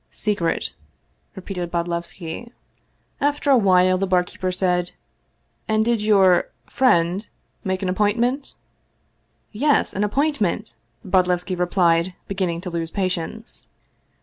[0.27, 0.73] "'Secret/"
[1.35, 2.51] repeated Bodlevski.
[3.21, 4.93] After a while the barkeeper said,"
[5.67, 7.29] And did your friend
[7.63, 8.55] make an appointment?""
[9.67, 10.73] Yes, an appointment!"
[11.07, 13.67] Bodlevski replied, beginning to lose patience.